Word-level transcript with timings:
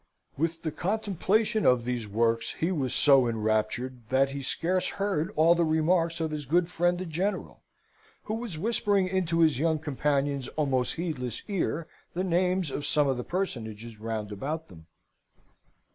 With 0.35 0.63
the 0.63 0.71
contemplation 0.71 1.63
of 1.63 1.85
these 1.85 2.07
works 2.07 2.53
he 2.53 2.71
was 2.71 2.91
so 2.91 3.27
enraptured, 3.27 4.09
that 4.09 4.29
he 4.31 4.41
scarce 4.41 4.87
heard 4.87 5.29
all 5.35 5.53
the 5.53 5.63
remarks 5.63 6.19
of 6.19 6.31
his 6.31 6.47
good 6.47 6.67
friend 6.67 6.97
the 6.97 7.05
General, 7.05 7.61
who 8.23 8.33
was 8.33 8.57
whispering 8.57 9.07
into 9.07 9.41
his 9.41 9.59
young 9.59 9.77
companion's 9.77 10.47
almost 10.57 10.95
heedless 10.95 11.43
ear 11.47 11.85
the 12.15 12.23
names 12.23 12.71
of 12.71 12.83
some 12.83 13.07
of 13.07 13.17
the 13.17 13.23
personages 13.23 13.99
round 13.99 14.31
about 14.31 14.69
them. 14.69 14.87